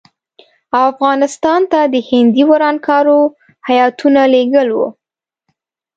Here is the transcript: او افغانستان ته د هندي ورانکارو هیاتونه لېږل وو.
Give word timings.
او 0.75 0.81
افغانستان 0.91 1.61
ته 1.71 1.79
د 1.93 1.95
هندي 2.09 2.43
ورانکارو 2.51 3.19
هیاتونه 3.69 4.21
لېږل 4.33 4.69
وو. 4.77 4.87